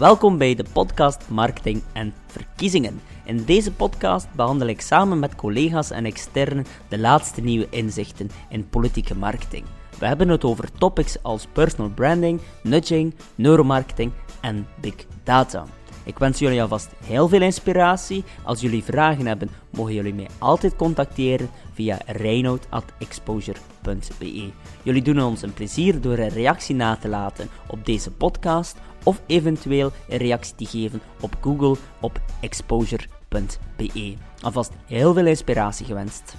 [0.00, 3.00] Welkom bij de podcast Marketing en Verkiezingen.
[3.24, 8.68] In deze podcast behandel ik samen met collega's en externen de laatste nieuwe inzichten in
[8.68, 9.64] politieke marketing.
[9.98, 15.66] We hebben het over topics als personal branding, nudging, neuromarketing en big data.
[16.10, 18.24] Ik wens jullie alvast heel veel inspiratie.
[18.42, 24.50] Als jullie vragen hebben, mogen jullie mij altijd contacteren via reinoud.exposure.be.
[24.82, 29.22] Jullie doen ons een plezier door een reactie na te laten op deze podcast of
[29.26, 34.14] eventueel een reactie te geven op Google op exposure.be.
[34.40, 36.36] Alvast heel veel inspiratie gewenst.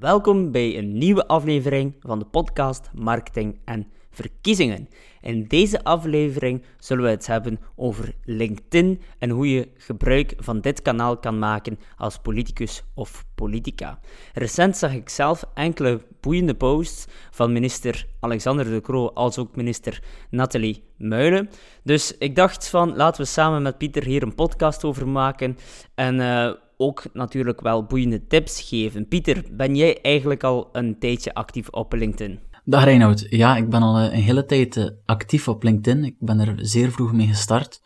[0.00, 4.88] Welkom bij een nieuwe aflevering van de podcast Marketing en Verkiezingen.
[5.20, 10.82] In deze aflevering zullen we het hebben over LinkedIn en hoe je gebruik van dit
[10.82, 13.98] kanaal kan maken als politicus of politica.
[14.34, 20.02] Recent zag ik zelf enkele boeiende posts van minister Alexander de Croo als ook minister
[20.30, 21.50] Nathalie Muilen.
[21.82, 25.58] Dus ik dacht van laten we samen met Pieter hier een podcast over maken
[25.94, 29.08] en uh, ook natuurlijk wel boeiende tips geven.
[29.08, 32.40] Pieter, ben jij eigenlijk al een tijdje actief op LinkedIn?
[32.64, 33.26] Dag Reinoud.
[33.30, 36.04] Ja, ik ben al eh, een hele tijd eh, actief op LinkedIn.
[36.04, 37.82] Ik ben er zeer vroeg mee gestart.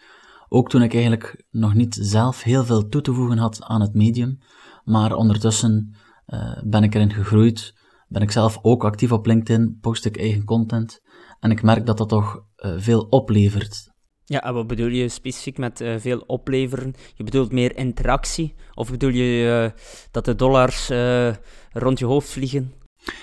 [0.48, 3.94] Ook toen ik eigenlijk nog niet zelf heel veel toe te voegen had aan het
[3.94, 4.38] medium.
[4.84, 5.94] Maar ondertussen
[6.26, 7.74] uh, ben ik erin gegroeid.
[8.08, 11.02] Ben ik zelf ook actief op LinkedIn, post ik eigen content.
[11.40, 13.91] En ik merk dat dat toch veel oplevert.
[14.24, 16.94] Ja, en wat bedoel je specifiek met uh, veel opleveren?
[17.14, 18.54] Je bedoelt meer interactie?
[18.74, 21.34] Of bedoel je uh, dat de dollars uh,
[21.72, 22.72] rond je hoofd vliegen?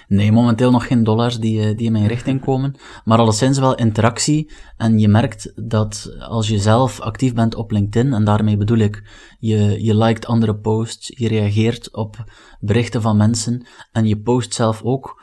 [0.08, 4.52] Nee, momenteel nog geen dollars die, die in mijn richting komen, maar alleszins wel interactie.
[4.78, 9.04] En je merkt dat als je zelf actief bent op LinkedIn, en daarmee bedoel ik,
[9.40, 12.24] je, je liked andere posts, je reageert op
[12.60, 15.22] berichten van mensen en je post zelf ook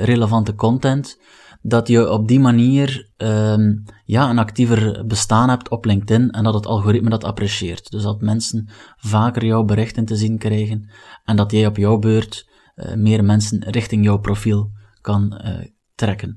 [0.00, 1.18] relevante content,
[1.62, 6.54] dat je op die manier um, ja, een actiever bestaan hebt op LinkedIn en dat
[6.54, 7.90] het algoritme dat apprecieert.
[7.90, 10.90] Dus dat mensen vaker jouw berichten te zien krijgen
[11.24, 14.70] en dat jij op jouw beurt uh, meer mensen richting jouw profiel
[15.00, 16.34] kan uh, trekken.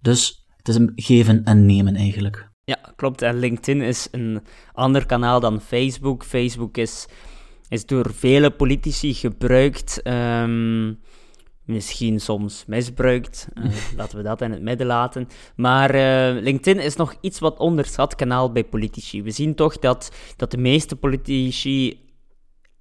[0.00, 2.52] Dus het is een geven en nemen eigenlijk.
[2.64, 3.22] Ja, klopt.
[3.22, 4.42] En LinkedIn is een
[4.72, 6.24] ander kanaal dan Facebook.
[6.24, 7.06] Facebook is,
[7.68, 10.00] is door vele politici gebruikt.
[10.06, 11.00] Um,
[11.64, 13.48] misschien soms misbruikt.
[13.54, 13.64] Uh,
[13.96, 15.28] laten we dat in het midden laten.
[15.56, 19.22] Maar uh, LinkedIn is nog iets wat onderschat kanaal bij politici.
[19.22, 22.00] We zien toch dat, dat de meeste politici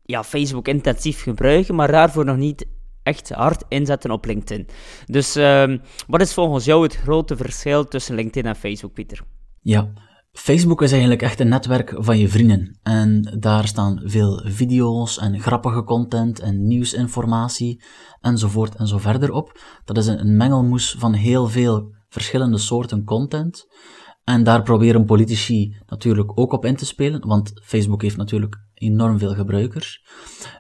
[0.06, 2.66] ja, Facebook intensief gebruiken, maar daarvoor nog niet
[3.04, 4.68] echt hard inzetten op LinkedIn.
[5.06, 5.78] Dus uh,
[6.08, 9.22] wat is volgens jou het grote verschil tussen LinkedIn en Facebook, Pieter?
[9.62, 9.92] Ja,
[10.34, 12.80] Facebook is eigenlijk echt een netwerk van je vrienden.
[12.84, 17.84] En daar staan veel video's en grappige content en nieuwsinformatie
[18.22, 19.60] enzovoort en zo verder op.
[19.86, 23.68] Dat is een mengelmoes van heel veel verschillende soorten content.
[24.24, 29.20] En daar proberen politici natuurlijk ook op in te spelen, want Facebook heeft natuurlijk enorm
[29.20, 30.06] veel gebruikers.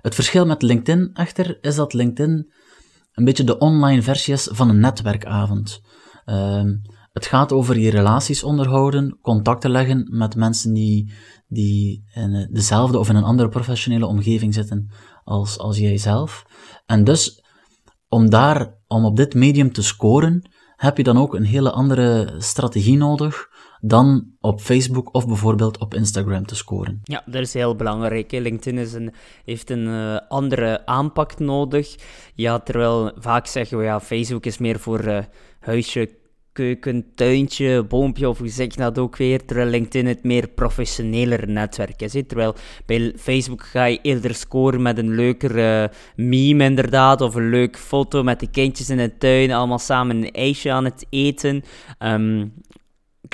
[0.02, 2.52] Het verschil met LinkedIn echter is dat LinkedIn
[3.14, 5.82] een beetje de online versie is van een netwerkavond.
[6.26, 6.64] Uh,
[7.14, 11.14] het gaat over je relaties onderhouden, contacten leggen met mensen die,
[11.48, 14.92] die in dezelfde of in een andere professionele omgeving zitten
[15.24, 16.46] als, als jijzelf.
[16.86, 17.44] En dus,
[18.08, 22.36] om daar, om op dit medium te scoren, heb je dan ook een hele andere
[22.38, 27.00] strategie nodig dan op Facebook of bijvoorbeeld op Instagram te scoren.
[27.04, 28.32] Ja, dat is heel belangrijk.
[28.32, 29.14] LinkedIn is een,
[29.46, 31.96] heeft een uh, andere aanpak nodig.
[32.36, 35.20] Ja, terwijl vaak zeggen we ja, Facebook is meer voor uh,
[35.60, 36.22] huisje,
[36.54, 41.50] keuken, tuintje, boompje of hoe zeg je dat ook weer, terwijl LinkedIn het meer professioneler
[41.50, 42.14] netwerk is.
[42.14, 42.24] He?
[42.24, 42.56] Terwijl
[42.86, 47.78] bij Facebook ga je eerder scoren met een leuker uh, meme inderdaad, of een leuk
[47.78, 51.64] foto met de kindjes in de tuin, allemaal samen een ijsje aan het eten.
[52.00, 52.54] Um,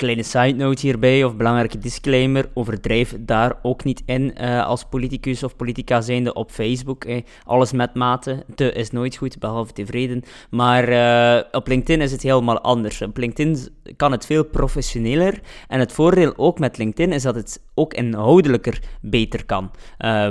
[0.00, 5.42] kleine side note hierbij, of belangrijke disclaimer, overdrijf daar ook niet in uh, als politicus
[5.42, 7.04] of politica zijnde op Facebook.
[7.04, 7.22] Eh.
[7.44, 10.22] Alles met mate, te is nooit goed, behalve tevreden.
[10.50, 13.02] Maar uh, op LinkedIn is het helemaal anders.
[13.02, 15.40] Op LinkedIn kan het veel professioneler.
[15.68, 19.70] En het voordeel ook met LinkedIn is dat het ook inhoudelijker beter kan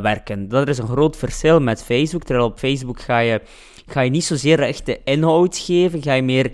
[0.01, 0.48] werken.
[0.48, 3.42] Dat is een groot verschil met Facebook, terwijl op Facebook ga je,
[3.86, 6.51] ga je niet zozeer echt inhoud geven, ga je meer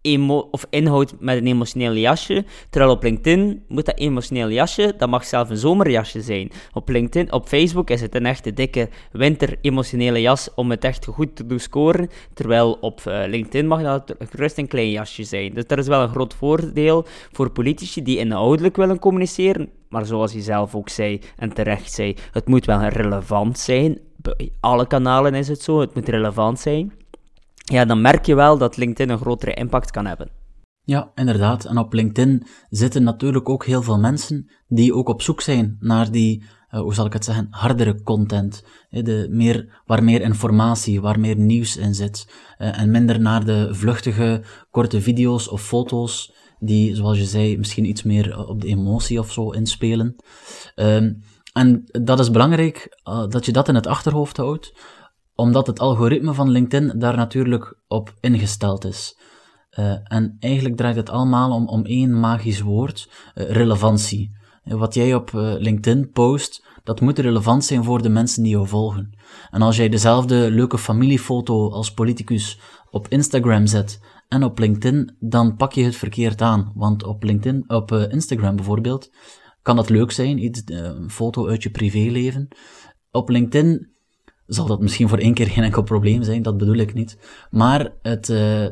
[0.00, 2.44] emo of inhoud met een emotioneel jasje.
[2.70, 6.50] Terwijl op LinkedIn moet dat emotioneel jasje, dat mag zelf een zomerjasje zijn.
[6.72, 11.04] Op LinkedIn, op Facebook is het een echte dikke winter emotionele jas om het echt
[11.04, 12.10] goed te doen scoren.
[12.34, 15.54] Terwijl op uh, LinkedIn mag dat rust een klein jasje zijn.
[15.54, 19.70] Dus dat is wel een groot voordeel voor politici die inhoudelijk willen communiceren.
[19.88, 23.98] Maar zoals je zelf ook zei en terecht zei, het moet wel relevant zijn.
[24.16, 26.92] Bij alle kanalen is het zo, het moet relevant zijn.
[27.68, 30.30] Ja, dan merk je wel dat LinkedIn een grotere impact kan hebben.
[30.84, 31.64] Ja, inderdaad.
[31.64, 36.10] En op LinkedIn zitten natuurlijk ook heel veel mensen die ook op zoek zijn naar
[36.10, 38.64] die, uh, hoe zal ik het zeggen, hardere content.
[38.90, 42.34] De meer, waar meer informatie, waar meer nieuws in zit.
[42.58, 47.84] Uh, en minder naar de vluchtige, korte video's of foto's die, zoals je zei, misschien
[47.84, 50.16] iets meer op de emotie of zo inspelen.
[50.76, 51.22] Um,
[51.52, 54.74] en dat is belangrijk dat je dat in het achterhoofd houdt,
[55.38, 59.18] omdat het algoritme van LinkedIn daar natuurlijk op ingesteld is.
[59.78, 64.36] Uh, en eigenlijk draait het allemaal om, om één magisch woord, uh, relevantie.
[64.64, 69.18] Wat jij op LinkedIn post, dat moet relevant zijn voor de mensen die jou volgen.
[69.50, 75.56] En als jij dezelfde leuke familiefoto als politicus op Instagram zet en op LinkedIn, dan
[75.56, 76.72] pak je het verkeerd aan.
[76.74, 79.10] Want op LinkedIn, op Instagram bijvoorbeeld,
[79.62, 82.48] kan dat leuk zijn, iets, een foto uit je privéleven.
[83.10, 83.96] Op LinkedIn
[84.48, 87.18] zal dat misschien voor één keer geen enkel probleem zijn, dat bedoel ik niet.
[87.50, 88.66] Maar het, uh,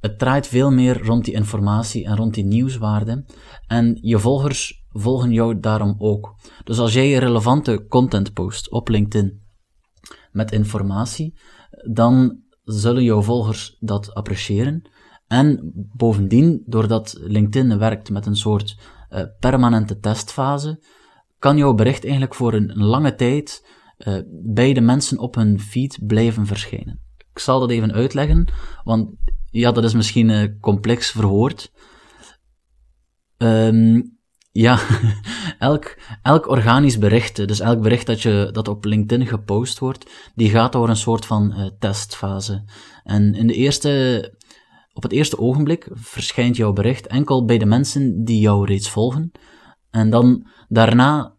[0.00, 3.24] het draait veel meer rond die informatie en rond die nieuwswaarde.
[3.66, 6.34] En je volgers volgen jou daarom ook.
[6.64, 9.42] Dus als jij relevante content post op LinkedIn
[10.32, 11.38] met informatie,
[11.92, 14.90] dan zullen jouw volgers dat appreciëren.
[15.26, 18.78] En bovendien, doordat LinkedIn werkt met een soort
[19.10, 20.82] uh, permanente testfase,
[21.38, 23.66] kan jouw bericht eigenlijk voor een lange tijd
[23.98, 27.00] uh, bij de mensen op hun feed blijven verschijnen.
[27.32, 28.48] Ik zal dat even uitleggen,
[28.84, 29.10] want
[29.50, 31.72] ja, dat is misschien uh, complex verwoord.
[33.38, 34.16] Um,
[34.52, 34.80] ja,
[35.58, 40.50] elk, elk organisch bericht, dus elk bericht dat, je, dat op LinkedIn gepost wordt, die
[40.50, 42.64] gaat door een soort van uh, testfase.
[43.04, 44.34] En in de eerste,
[44.92, 49.32] op het eerste ogenblik verschijnt jouw bericht enkel bij de mensen die jou reeds volgen.
[49.90, 51.35] En dan daarna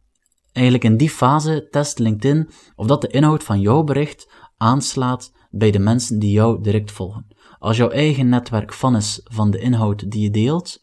[0.58, 5.72] Eigenlijk in die fase test LinkedIn of dat de inhoud van jouw bericht aanslaat bij
[5.72, 7.28] de mensen die jou direct volgen.
[7.60, 10.82] Als jouw eigen netwerk van is van de inhoud die je deelt,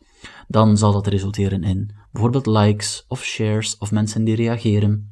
[0.48, 5.10] dan zal dat resulteren in bijvoorbeeld likes of shares of mensen die reageren.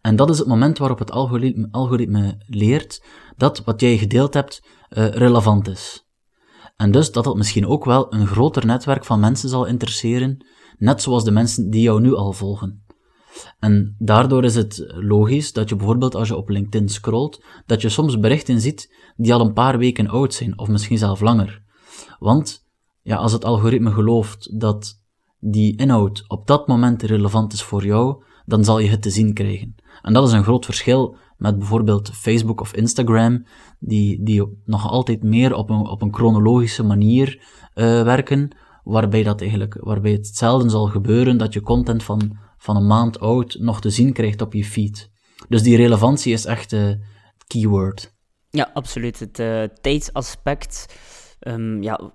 [0.00, 1.10] En dat is het moment waarop het
[1.70, 3.04] algoritme, leert
[3.36, 6.06] dat wat jij gedeeld hebt uh, relevant is.
[6.76, 10.46] En dus dat het misschien ook wel een groter netwerk van mensen zal interesseren,
[10.76, 12.86] net zoals de mensen die jou nu al volgen.
[13.58, 17.88] En daardoor is het logisch dat je bijvoorbeeld als je op LinkedIn scrolt, dat je
[17.88, 21.62] soms berichten ziet die al een paar weken oud zijn, of misschien zelf langer.
[22.18, 22.66] Want
[23.02, 25.02] ja, als het algoritme gelooft dat
[25.40, 29.34] die inhoud op dat moment relevant is voor jou, dan zal je het te zien
[29.34, 29.74] krijgen.
[30.02, 33.46] En dat is een groot verschil met bijvoorbeeld Facebook of Instagram,
[33.78, 37.36] die, die nog altijd meer op een, op een chronologische manier
[37.74, 42.76] uh, werken, waarbij, dat eigenlijk, waarbij het zelden zal gebeuren dat je content van van
[42.76, 45.10] een maand oud nog te zien krijgt op je feed.
[45.48, 48.16] Dus die relevantie is echt uh, het keyword.
[48.50, 49.18] Ja, absoluut.
[49.18, 50.94] Het uh, tijdsaspect,
[51.40, 52.12] um, ja,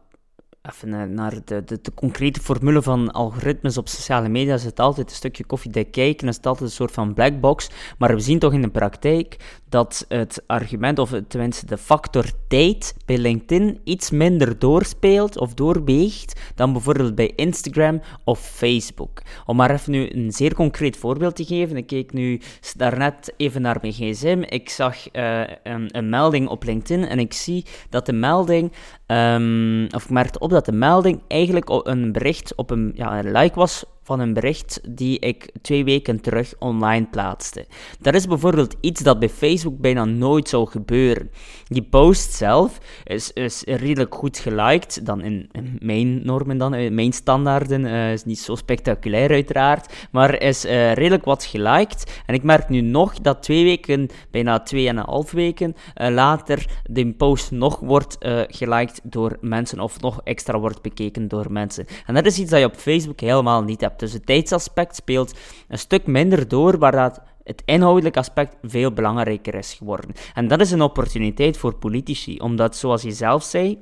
[0.61, 5.09] even naar de, de, de, concrete formule van algoritmes op sociale media is het altijd
[5.09, 7.69] een stukje koffiedik kijken, is het altijd een soort van black box.
[7.97, 12.95] Maar we zien toch in de praktijk dat het argument, of tenminste de factor tijd
[13.05, 19.21] bij LinkedIn iets minder doorspeelt of doorweegt dan bijvoorbeeld bij Instagram of Facebook.
[19.45, 21.77] Om maar even nu een zeer concreet voorbeeld te geven.
[21.77, 22.41] Ik keek nu
[22.77, 24.43] daarnet even naar mijn gsm.
[24.45, 28.71] Ik zag uh, een, een, melding op LinkedIn en ik zie dat de melding,
[29.07, 33.31] um, of ik merkte op dat de melding eigenlijk een bericht op een, ja, een
[33.31, 37.65] like was van een bericht die ik twee weken terug online plaatste.
[38.01, 41.31] Dat is bijvoorbeeld iets dat bij Facebook bijna nooit zou gebeuren.
[41.67, 47.13] Die post zelf is, is redelijk goed geliked, dan in, mijn normen dan, in mijn
[47.13, 52.21] standaarden, uh, is niet zo spectaculair uiteraard, maar is uh, redelijk wat geliked.
[52.25, 56.65] En ik merk nu nog dat twee weken, bijna twee en een half weken later,
[56.83, 58.17] de post nog wordt
[58.47, 61.85] geliked door mensen of nog extra wordt bekeken door mensen.
[62.05, 63.92] En dat is iets dat je op Facebook helemaal niet hebt.
[63.99, 65.33] Dus het tijdsaspect speelt
[65.67, 70.11] een stuk minder door, waar dat het inhoudelijk aspect veel belangrijker is geworden.
[70.33, 73.77] En dat is een opportuniteit voor politici, omdat, zoals je zelf zei,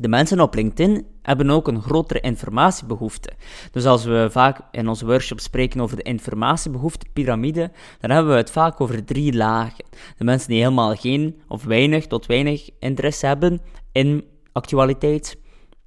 [0.00, 3.30] de mensen op LinkedIn hebben ook een grotere informatiebehoefte.
[3.70, 8.50] Dus als we vaak in onze workshop spreken over de informatiebehoefte-pyramide, dan hebben we het
[8.50, 9.84] vaak over drie lagen.
[10.16, 13.60] De mensen die helemaal geen of weinig tot weinig interesse hebben
[13.92, 15.36] in actualiteit,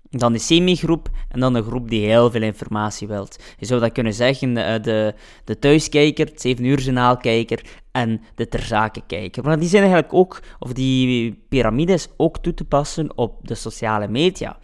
[0.09, 3.43] dan de semi-groep en dan de groep die heel veel informatie wilt.
[3.57, 5.13] Je zou dat kunnen zeggen, de, de,
[5.43, 9.43] de thuiskijker, het 7 uur journaalkijker en de terzakenkijker.
[9.43, 13.55] Maar die zijn eigenlijk ook, of die piramide is ook toe te passen op de
[13.55, 14.57] sociale media.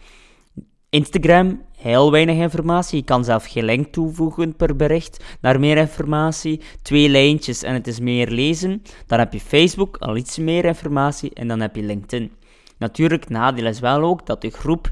[0.90, 2.98] Instagram, heel weinig informatie.
[2.98, 6.60] Je kan zelf geen link toevoegen per bericht naar meer informatie.
[6.82, 8.82] Twee lijntjes en het is meer lezen.
[9.06, 11.34] Dan heb je Facebook, al iets meer informatie.
[11.34, 12.30] En dan heb je LinkedIn.
[12.78, 14.88] Natuurlijk, nadeel is wel ook dat de groep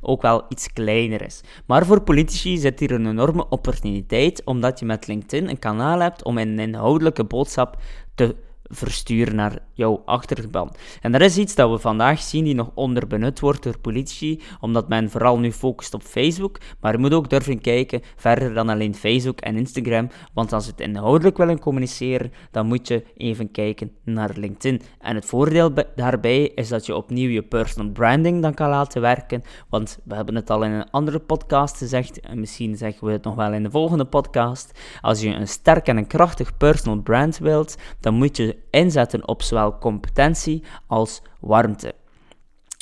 [0.00, 1.40] ook wel iets kleiner is.
[1.66, 6.24] Maar voor politici zit hier een enorme opportuniteit, omdat je met LinkedIn een kanaal hebt
[6.24, 7.76] om een inhoudelijke boodschap
[8.14, 8.36] te
[8.68, 10.74] versturen naar jouw achterban.
[11.00, 14.88] En dat is iets dat we vandaag zien die nog onderbenut wordt door politici, omdat
[14.88, 18.94] men vooral nu focust op Facebook, maar je moet ook durven kijken verder dan alleen
[18.94, 24.30] Facebook en Instagram, want als het inhoudelijk willen communiceren, dan moet je even kijken naar
[24.34, 24.82] LinkedIn.
[24.98, 29.42] En het voordeel daarbij is dat je opnieuw je personal branding dan kan laten werken,
[29.68, 33.24] want we hebben het al in een andere podcast gezegd, en misschien zeggen we het
[33.24, 37.38] nog wel in de volgende podcast, als je een sterk en een krachtig personal brand
[37.38, 41.94] wilt, dan moet je inzetten op zowel competentie als warmte.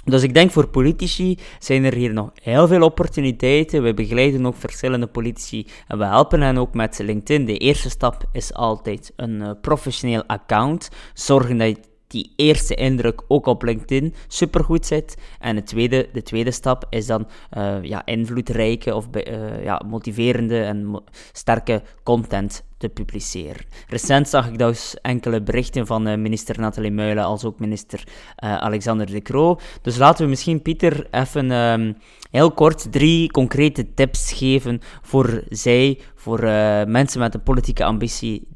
[0.06, 3.83] Dus ik denk voor politici zijn er hier nog heel veel opportuniteiten.
[3.83, 7.45] We begeleiden ook verschillende politici en we helpen hen ook met LinkedIn.
[7.45, 10.88] De eerste stap is altijd een uh, professioneel account.
[11.14, 15.16] Zorgen dat je die eerste indruk ook op LinkedIn supergoed zit.
[15.38, 20.62] En het tweede, de tweede stap is dan uh, ja, invloedrijke of uh, ja, motiverende
[20.62, 21.02] en
[21.33, 23.64] sterke content te publiceren.
[23.88, 28.04] Recent zag ik dus enkele berichten van uh, minister Nathalie Muilen als ook minister
[28.37, 29.59] Alexander De Croo.
[29.83, 31.97] Dus laten we misschien Pieter even um,
[32.30, 36.40] heel kort drie concrete tips geven voor zij, voor
[36.88, 38.49] mensen met een politieke ambitie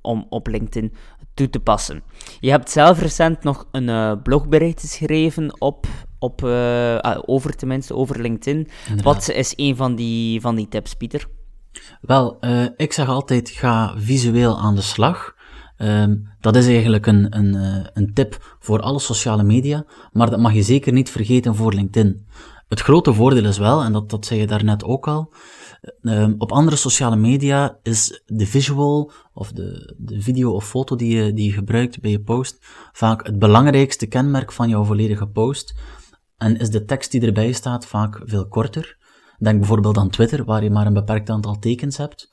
[0.00, 0.92] om op LinkedIn
[1.34, 2.02] toe te passen.
[2.40, 5.86] Je hebt zelf recent nog een blogbericht geschreven op,
[6.18, 8.68] op, uh, over tenminste, over LinkedIn.
[9.02, 11.26] Wat is een van die, van die tips, Pieter?
[12.00, 15.34] Wel, uh, ik zeg altijd, ga visueel aan de slag.
[15.76, 17.54] Ehm, dat is eigenlijk een, een,
[17.94, 22.26] een tip voor alle sociale media, maar dat mag je zeker niet vergeten voor LinkedIn.
[22.68, 25.32] Het grote voordeel is wel, en dat, dat zei je daarnet ook al,
[26.02, 31.16] um, op andere sociale media is de visual of de, de video of foto die
[31.16, 32.58] je, die je gebruikt bij je post
[32.92, 35.74] vaak het belangrijkste kenmerk van jouw volledige post.
[36.36, 38.96] En is de tekst die erbij staat vaak veel korter.
[39.40, 42.32] Denk bijvoorbeeld aan Twitter, waar je maar een beperkt aantal tekens hebt.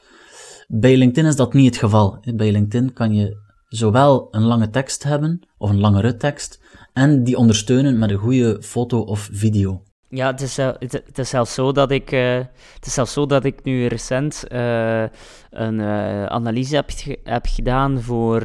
[0.67, 2.17] Bij LinkedIn is dat niet het geval.
[2.35, 3.37] Bij LinkedIn kan je
[3.67, 6.61] zowel een lange tekst hebben, of een langere tekst,
[6.93, 9.83] en die ondersteunen met een goede foto of video.
[10.09, 12.35] Ja, het is, het, is zelfs zo dat ik, uh,
[12.73, 15.05] het is zelfs zo dat ik nu recent uh,
[15.49, 15.81] een
[16.29, 16.89] analyse heb,
[17.23, 18.41] heb gedaan voor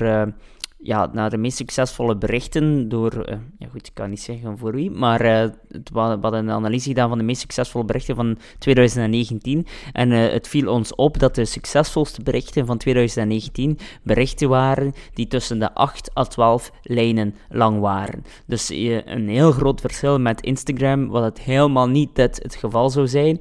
[0.83, 4.73] ja, naar de meest succesvolle berichten door, uh, ja goed, ik kan niet zeggen voor
[4.73, 8.39] wie, maar uh, het, we hadden een analyse gedaan van de meest succesvolle berichten van
[8.59, 9.67] 2019.
[9.93, 15.27] En uh, het viel ons op dat de succesvolste berichten van 2019 berichten waren die
[15.27, 18.25] tussen de 8 à 12 lijnen lang waren.
[18.47, 23.41] Dus een heel groot verschil met Instagram, wat het helemaal niet het geval zou zijn.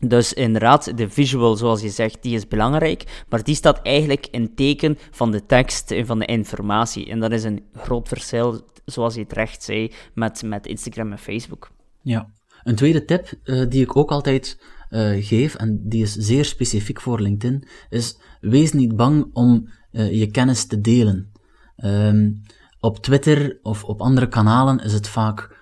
[0.00, 4.54] Dus inderdaad, de visual, zoals je zegt, die is belangrijk, maar die staat eigenlijk in
[4.54, 7.06] teken van de tekst en van de informatie.
[7.10, 11.70] En dat is een groot verschil, zoals je terecht zei, met, met Instagram en Facebook.
[12.02, 12.30] Ja.
[12.62, 17.00] Een tweede tip uh, die ik ook altijd uh, geef, en die is zeer specifiek
[17.00, 21.32] voor LinkedIn, is wees niet bang om uh, je kennis te delen.
[21.76, 22.40] Um,
[22.80, 25.60] op Twitter of op andere kanalen is het vaak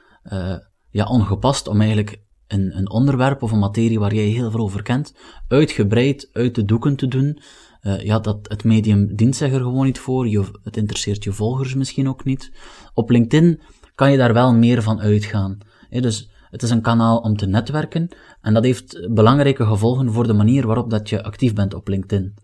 [0.90, 2.20] ja, ongepast om eigenlijk
[2.52, 5.14] een, een onderwerp of een materie waar jij heel veel over kent,
[5.48, 7.38] uitgebreid uit de doeken te doen.
[7.82, 10.28] Uh, ja, dat, het medium dient zich er gewoon niet voor.
[10.28, 12.52] Je, het interesseert je volgers misschien ook niet.
[12.94, 13.60] Op LinkedIn
[13.94, 15.58] kan je daar wel meer van uitgaan.
[15.90, 18.08] dus het is een kanaal om te netwerken
[18.40, 22.34] en dat heeft belangrijke gevolgen voor de manier waarop dat je actief bent op LinkedIn.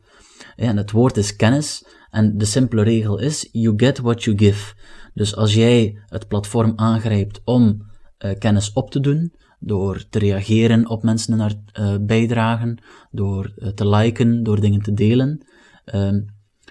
[0.56, 4.75] en het woord is kennis en de simpele regel is you get what you give.
[5.14, 7.86] Dus als jij het platform aangrijpt om
[8.25, 13.68] uh, kennis op te doen, door te reageren op mensen naar uh, bijdragen, door uh,
[13.68, 15.46] te liken, door dingen te delen.
[15.94, 16.12] Uh,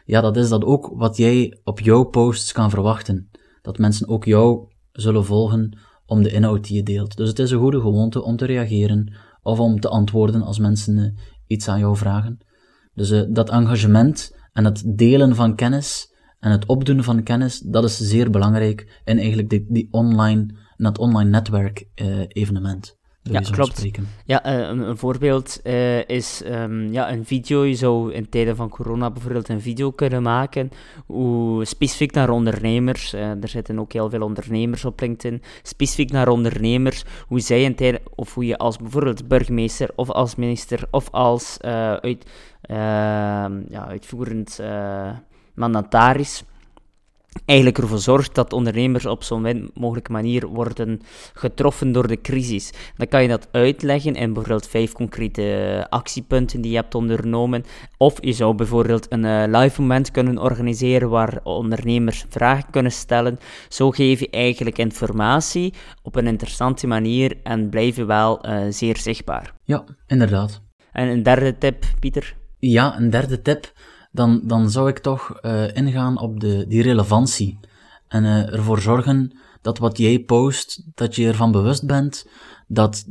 [0.06, 3.30] ja, dat is dat ook wat jij op jouw posts kan verwachten.
[3.62, 7.18] Dat mensen ook jou zullen volgen om de inhoud die je deelt.
[7.18, 10.98] Dus het is een goede gewoonte om te reageren of om te antwoorden als mensen
[10.98, 11.06] uh,
[11.48, 12.38] iets aan jou vragen.
[12.94, 16.14] Dus dat engagement en het delen van kennis
[16.46, 20.48] en het opdoen van kennis, dat is zeer belangrijk in eigenlijk die, die online
[20.78, 22.98] dat online netwerk uh, evenement.
[23.22, 23.86] Ja, klopt.
[24.26, 27.64] Ja, uh, een, een, voorbeeld uh, is um, ja, een video.
[27.64, 30.70] Je zou in tijden van corona bijvoorbeeld een video kunnen maken,
[31.06, 33.14] hoe, specifiek naar ondernemers.
[33.14, 35.42] er zitten ook heel veel ondernemers op LinkedIn.
[35.64, 40.36] Specifiek naar ondernemers, hoe zij in tijden, of hoe je als bijvoorbeeld burgemeester of als
[40.36, 42.26] minister of als uit,
[42.62, 44.60] ehm, ja, uitvoerend
[45.56, 46.44] mandataris
[47.46, 51.02] eigenlijk ervoor zorgt dat ondernemers op zo'n min mogelijke manier worden
[51.34, 52.74] getroffen door de crisis.
[52.98, 57.64] Dan kan je dat uitleggen in bijvoorbeeld vijf concrete actiepunten die je hebt ondernomen.
[57.98, 63.40] Of je zou bijvoorbeeld een uh, live moment kunnen organiseren waar ondernemers vragen kunnen stellen.
[63.70, 68.98] Zo geef je eigenlijk informatie op een interessante manier en blijf je wel uh, zeer
[68.98, 69.54] zichtbaar.
[69.64, 70.62] Ja, inderdaad.
[70.92, 72.36] En een derde tip, Pieter?
[72.60, 73.74] Ja, een derde tip
[74.16, 77.60] dan, dan zou ik toch uh, ingaan op de, die relevantie.
[78.08, 82.28] En uh, ervoor zorgen dat wat jij post, dat je ervan bewust bent
[82.68, 83.06] dat,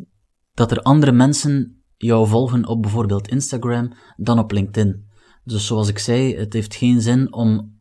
[0.55, 5.09] dat er andere mensen jou volgen op bijvoorbeeld Instagram dan op LinkedIn.
[5.45, 7.81] Dus zoals ik zei, het heeft geen zin om,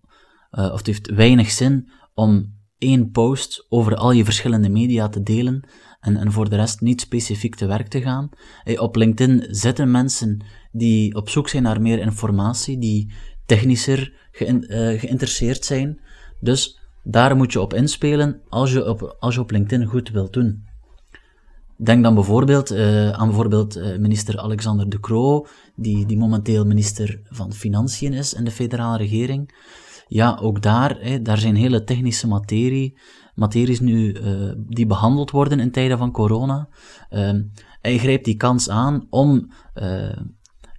[0.52, 2.53] uh, of het heeft weinig zin om
[2.84, 5.64] één post over al je verschillende media te delen
[6.00, 8.30] en, en voor de rest niet specifiek te werk te gaan.
[8.76, 13.14] Op LinkedIn zitten mensen die op zoek zijn naar meer informatie, die
[13.46, 14.48] technischer eh,
[15.00, 16.00] geïnteresseerd zijn.
[16.40, 20.34] Dus daar moet je op inspelen als je op, als je op LinkedIn goed wilt
[20.34, 20.64] doen.
[21.78, 27.20] Denk dan bijvoorbeeld uh, aan bijvoorbeeld uh, minister Alexander De Croo, die, die momenteel minister
[27.24, 29.54] van Financiën is in de federale regering.
[30.08, 33.00] Ja, ook daar, hè, daar zijn hele technische materie,
[33.36, 36.70] materies nu uh, die behandeld worden in tijden van corona.
[37.82, 39.52] hij grijpt die kans aan om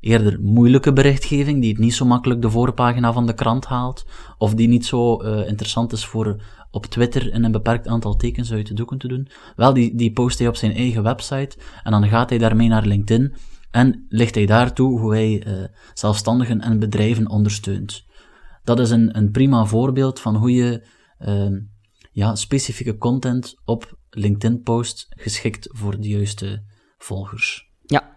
[0.05, 4.07] eerder moeilijke berichtgeving, die het niet zo makkelijk de voorpagina van de krant haalt,
[4.39, 8.53] of die niet zo uh, interessant is voor op Twitter in een beperkt aantal tekens
[8.53, 9.29] uit de doeken te doen.
[9.57, 12.87] Wel, die, die post hij op zijn eigen website, en dan gaat hij daarmee naar
[12.87, 13.35] LinkedIn,
[13.71, 15.47] en ligt hij daartoe hoe hij
[15.95, 18.05] zelfstandigen en bedrijven ondersteunt.
[18.65, 20.87] Dat is een, een prima voorbeeld van hoe je
[21.19, 21.61] uh,
[22.13, 26.65] ja, specifieke content op LinkedIn post geschikt voor de juiste
[26.99, 27.74] volgers.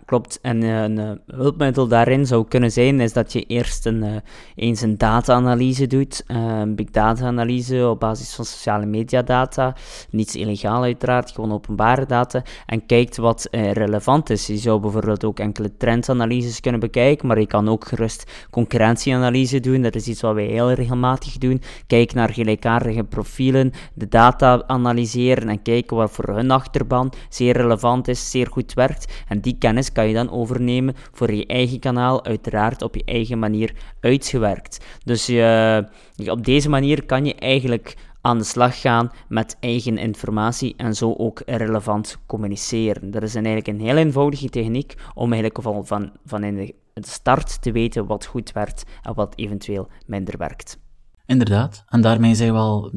[0.08, 0.40] Klopt.
[0.42, 4.16] En uh, een uh, hulpmiddel daarin zou kunnen zijn, is dat je eerst een, uh,
[4.56, 9.76] eens een data-analyse doet, een big data-analyse op basis van sociale media data,
[10.10, 14.48] niets illegaal uiteraard, gewoon openbare data, en kijkt wat relevant is.
[14.48, 19.82] Je zou bijvoorbeeld ook enkele trendanalyses kunnen bekijken, maar je kan ook gerust concurrentieanalyse doen,
[19.82, 21.62] dat is iets wat wij heel regelmatig doen.
[21.88, 28.08] Kijk naar gelijkaardige profielen, de data analyseren en kijken wat voor hun achterban zeer relevant
[28.08, 32.26] is, zeer goed werkt, en die kennis kan je dan overnemen voor je eigen kanaal,
[32.26, 34.86] uiteraard op je eigen manier uitgewerkt.
[35.04, 35.86] Dus je,
[36.26, 41.14] op deze manier kan je eigenlijk aan de slag gaan met eigen informatie en zo
[41.14, 43.12] ook relevant communiceren.
[43.12, 47.62] Dat is eigenlijk een heel eenvoudige techniek om eigenlijk van, van, van in de start
[47.62, 50.80] te weten wat goed werkt en wat eventueel minder werkt.
[51.26, 52.92] Inderdaad, en daarmee zijn we al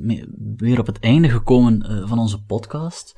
[0.57, 3.15] weer op het einde gekomen uh, van onze podcast.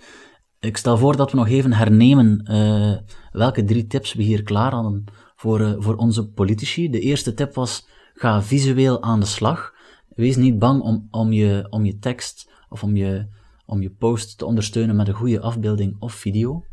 [0.62, 2.96] Ik stel voor dat we nog even hernemen uh,
[3.32, 5.04] welke drie tips we hier klaar hadden
[5.36, 6.90] voor, uh, voor onze politici.
[6.90, 9.74] De eerste tip was, ga visueel aan de slag.
[10.08, 13.26] Wees niet bang om, om, je, om je tekst of om je,
[13.66, 16.64] om je post te ondersteunen met een goede afbeelding of video.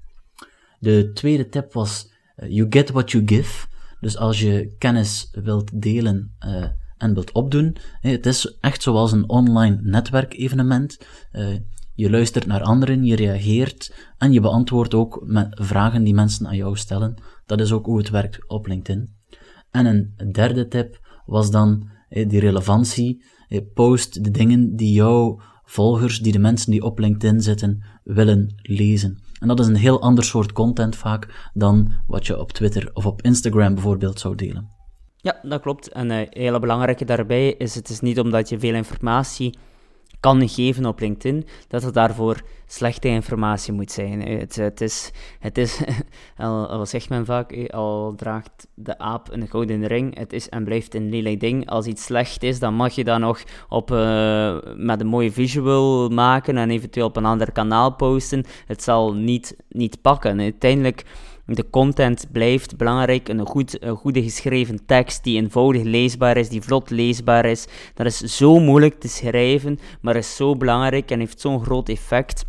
[0.80, 3.68] De tweede tip was, uh, you get what you give.
[4.00, 6.36] Dus als je kennis wilt delen
[6.98, 10.98] en wilt opdoen, het is echt zoals een online netwerkevenement.
[12.00, 16.56] Je luistert naar anderen, je reageert en je beantwoordt ook met vragen die mensen aan
[16.56, 17.16] jou stellen.
[17.46, 19.16] Dat is ook hoe het werkt op LinkedIn.
[19.72, 19.86] En
[20.18, 23.24] een derde tip was dan die relevantie.
[23.74, 29.20] Post de dingen die jouw volgers, die de mensen die op LinkedIn zitten, willen lezen.
[29.40, 33.06] En dat is een heel ander soort content vaak dan wat je op Twitter of
[33.06, 34.70] op Instagram bijvoorbeeld zou delen.
[35.16, 35.92] Ja, dat klopt.
[35.92, 39.58] En een uh, hele belangrijke daarbij is: het is niet omdat je veel informatie
[40.20, 44.22] kan geven op LinkedIn, dat het daarvoor slechte informatie moet zijn.
[44.22, 45.82] Het, het is, het is
[46.38, 50.64] al, wat zegt men vaak, al draagt de aap een gouden ring, het is en
[50.64, 51.70] blijft een lelijk ding.
[51.70, 56.10] Als iets slecht is, dan mag je dat nog op, uh, met een mooie visual
[56.10, 58.46] maken en eventueel op een ander kanaal posten.
[58.66, 60.40] Het zal niet, niet pakken.
[60.40, 61.04] Uiteindelijk
[61.56, 63.30] de content blijft belangrijk.
[63.30, 67.68] Een, goed, een goede geschreven tekst die eenvoudig leesbaar is, die vlot leesbaar is.
[67.94, 72.46] Dat is zo moeilijk te schrijven, maar is zo belangrijk en heeft zo'n groot effect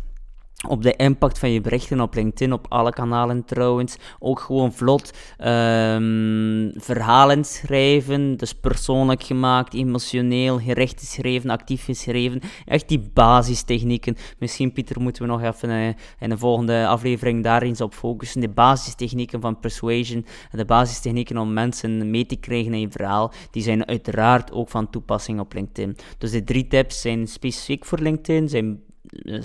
[0.67, 3.97] op de impact van je berichten op LinkedIn, op alle kanalen trouwens.
[4.19, 12.41] Ook gewoon vlot um, verhalen schrijven, dus persoonlijk gemaakt, emotioneel, gericht geschreven, actief geschreven.
[12.65, 14.15] Echt die basistechnieken.
[14.39, 15.87] Misschien, Pieter, moeten we nog even uh,
[16.19, 18.41] in de volgende aflevering daar eens op focussen.
[18.41, 23.63] De basistechnieken van persuasion, de basistechnieken om mensen mee te krijgen in je verhaal, die
[23.63, 25.97] zijn uiteraard ook van toepassing op LinkedIn.
[26.17, 28.81] Dus de drie tips zijn specifiek voor LinkedIn, zijn...
[29.11, 29.41] Uh,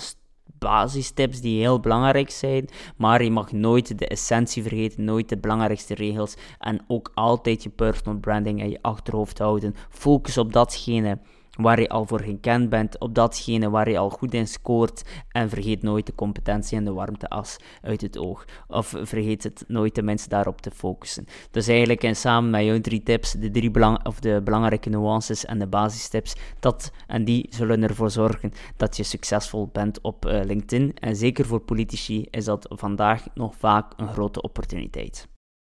[0.58, 5.94] basistips die heel belangrijk zijn, maar je mag nooit de essentie vergeten, nooit de belangrijkste
[5.94, 9.74] regels en ook altijd je personal branding in je achterhoofd houden.
[9.88, 11.18] Focus op datgene
[11.56, 15.04] waar je al voor gekend bent, op datgene waar je al goed in scoort.
[15.28, 18.44] En vergeet nooit de competentie en de warmteas uit het oog.
[18.68, 21.26] Of vergeet het nooit de mensen daarop te focussen.
[21.50, 25.44] Dus eigenlijk en samen met jouw drie tips, de drie belang of de belangrijke nuances
[25.44, 30.44] en de basistips, dat, en die zullen ervoor zorgen dat je succesvol bent op uh,
[30.44, 30.94] LinkedIn.
[30.94, 35.35] En zeker voor politici is dat vandaag nog vaak een grote opportuniteit.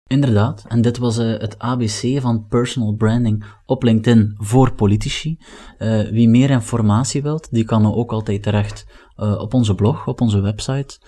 [0.09, 5.37] Inderdaad, en dit was uh, het ABC van personal branding op LinkedIn voor politici.
[5.79, 10.21] Uh, wie meer informatie wilt, die kan ook altijd terecht uh, op onze blog, op
[10.21, 10.99] onze website.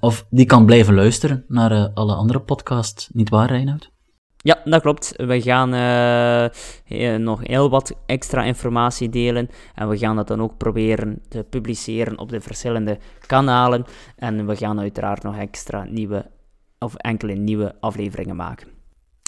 [0.00, 3.90] of die kan blijven luisteren naar alle andere podcasts, niet waar Reinoud?
[4.36, 5.14] Ja, dat klopt.
[5.16, 5.70] We gaan
[7.22, 12.18] nog heel wat extra informatie delen en we gaan dat dan ook proberen te publiceren
[12.18, 13.84] op de verschillende kanalen.
[14.16, 16.30] En we gaan uiteraard nog extra nieuwe
[16.82, 18.68] of enkele nieuwe afleveringen maken.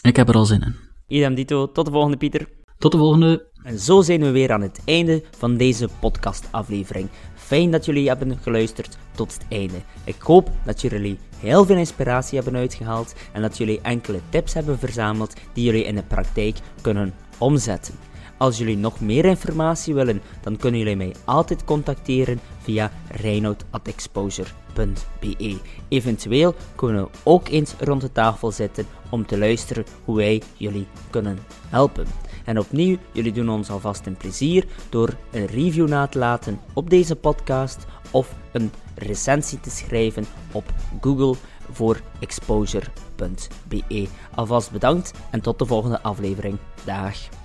[0.02, 0.74] Ik heb er al zin in.
[1.06, 2.48] Idem dito, tot de volgende Pieter.
[2.78, 3.46] Tot de volgende.
[3.62, 7.08] En zo zijn we weer aan het einde van deze podcastaflevering.
[7.34, 9.76] Fijn dat jullie hebben geluisterd tot het einde.
[10.04, 14.78] Ik hoop dat jullie heel veel inspiratie hebben uitgehaald en dat jullie enkele tips hebben
[14.78, 17.94] verzameld die jullie in de praktijk kunnen omzetten.
[18.36, 25.58] Als jullie nog meer informatie willen, dan kunnen jullie mij altijd contacteren via reinoud.exposure.be.
[25.88, 30.86] Eventueel kunnen we ook eens rond de tafel zitten om te luisteren hoe wij jullie
[31.10, 32.06] kunnen helpen.
[32.44, 36.90] En opnieuw, jullie doen ons alvast een plezier door een review na te laten op
[36.90, 41.34] deze podcast of een recensie te schrijven op Google
[41.72, 44.08] voor exposure.be.
[44.34, 46.58] Alvast bedankt en tot de volgende aflevering.
[46.84, 47.43] Dag.